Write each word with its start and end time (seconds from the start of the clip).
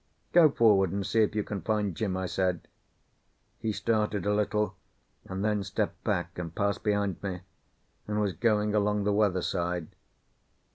"Go 0.33 0.49
forward 0.49 0.91
and 0.91 1.05
see 1.05 1.21
if 1.21 1.35
you 1.35 1.43
can 1.43 1.61
find 1.61 1.93
Jim," 1.93 2.17
I 2.17 2.25
said. 2.25 2.67
He 3.59 3.71
started 3.71 4.25
a 4.25 4.33
little, 4.33 4.75
and 5.25 5.45
then 5.45 5.63
stepped 5.63 6.03
back 6.03 6.39
and 6.39 6.55
passed 6.55 6.81
behind 6.83 7.21
me, 7.21 7.41
and 8.07 8.19
was 8.19 8.33
going 8.33 8.73
along 8.73 9.03
the 9.03 9.13
weather 9.13 9.43
side. 9.43 9.89